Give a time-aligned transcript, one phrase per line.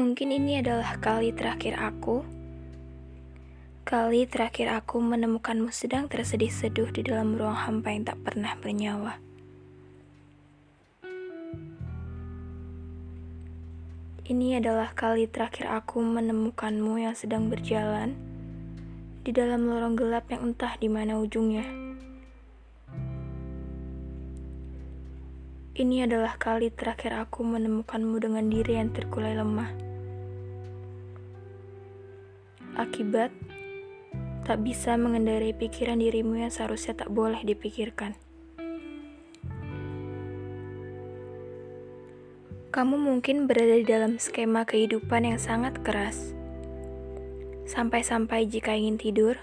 [0.00, 2.24] Mungkin ini adalah kali terakhir aku.
[3.84, 9.20] Kali terakhir aku menemukanmu sedang tersedih-seduh di dalam ruang hampa yang tak pernah bernyawa.
[14.24, 18.16] Ini adalah kali terakhir aku menemukanmu yang sedang berjalan
[19.20, 21.68] di dalam lorong gelap yang entah di mana ujungnya.
[25.76, 29.89] Ini adalah kali terakhir aku menemukanmu dengan diri yang terkulai lemah.
[32.80, 33.28] Akibat
[34.48, 38.16] tak bisa mengendarai pikiran dirimu yang seharusnya tak boleh dipikirkan.
[42.72, 46.32] Kamu mungkin berada di dalam skema kehidupan yang sangat keras.
[47.68, 49.36] Sampai-sampai jika ingin tidur,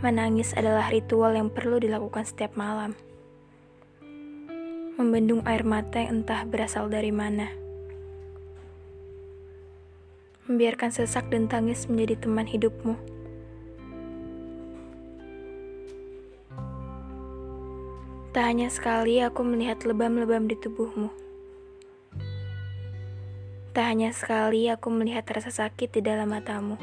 [0.00, 2.96] menangis adalah ritual yang perlu dilakukan setiap malam
[4.96, 7.65] membendung air mata yang entah berasal dari mana.
[10.46, 12.94] Membiarkan sesak dan tangis menjadi teman hidupmu.
[18.30, 21.08] Tak hanya sekali aku melihat lebam-lebam di tubuhmu.
[23.72, 26.76] Tak hanya sekali aku melihat rasa sakit di dalam matamu.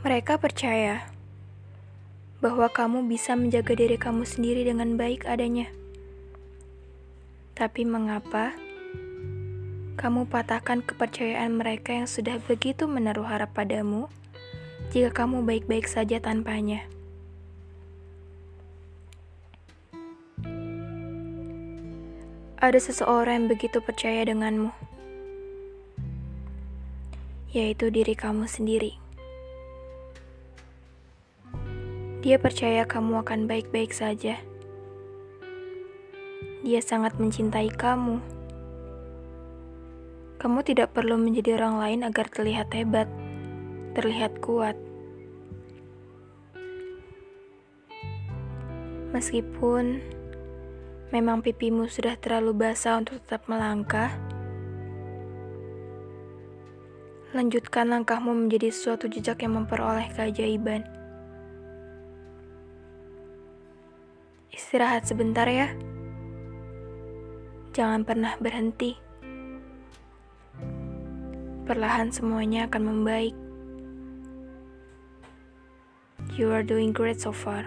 [0.00, 1.09] Mereka percaya
[2.40, 5.68] bahwa kamu bisa menjaga diri kamu sendiri dengan baik adanya.
[7.52, 8.56] Tapi mengapa
[10.00, 14.08] kamu patahkan kepercayaan mereka yang sudah begitu menaruh harap padamu
[14.88, 16.88] jika kamu baik-baik saja tanpanya?
[22.60, 24.72] Ada seseorang yang begitu percaya denganmu,
[27.52, 29.00] yaitu diri kamu sendiri.
[32.20, 34.36] Dia percaya kamu akan baik-baik saja.
[36.60, 38.20] Dia sangat mencintai kamu.
[40.36, 43.08] Kamu tidak perlu menjadi orang lain agar terlihat hebat,
[43.96, 44.76] terlihat kuat.
[49.16, 50.04] Meskipun
[51.16, 54.12] memang pipimu sudah terlalu basah untuk tetap melangkah,
[57.32, 60.99] lanjutkan langkahmu menjadi suatu jejak yang memperoleh keajaiban.
[64.50, 65.70] Istirahat sebentar ya.
[67.70, 68.98] Jangan pernah berhenti.
[71.70, 73.36] Perlahan semuanya akan membaik.
[76.34, 77.62] You are doing great so far.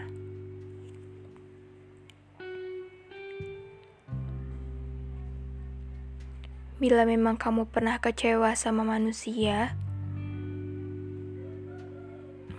[6.83, 9.71] Bila memang kamu pernah kecewa sama manusia,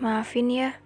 [0.00, 0.80] maafin ya.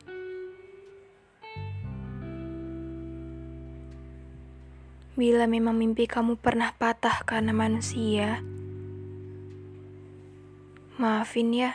[5.18, 8.38] Bila memang mimpi kamu pernah patah karena manusia,
[10.94, 11.74] maafin ya.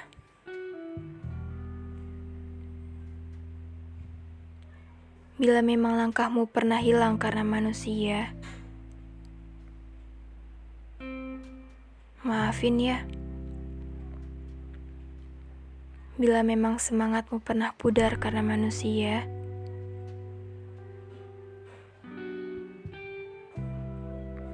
[5.35, 8.31] Bila memang langkahmu pernah hilang karena manusia,
[12.23, 13.03] maafin ya.
[16.15, 19.27] Bila memang semangatmu pernah pudar karena manusia,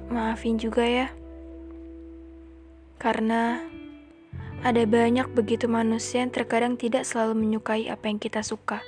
[0.10, 1.08] Maafin juga ya.
[2.98, 3.62] Karena
[4.60, 8.84] ada banyak begitu manusia yang terkadang tidak selalu menyukai apa yang kita suka.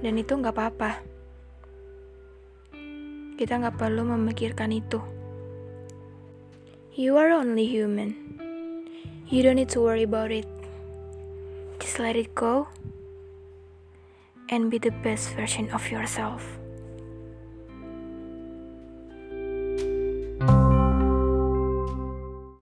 [0.00, 0.90] Dan itu nggak apa-apa.
[3.36, 5.02] Kita nggak perlu memikirkan itu.
[6.96, 8.16] You are only human.
[9.28, 10.48] You don't need to worry about it.
[11.82, 12.70] Just let it go
[14.48, 16.40] and be the best version of yourself.